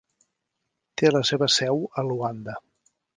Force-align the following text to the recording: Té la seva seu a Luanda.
Té 1.01 1.11
la 1.13 1.21
seva 1.31 1.49
seu 1.57 1.83
a 2.03 2.07
Luanda. 2.09 2.57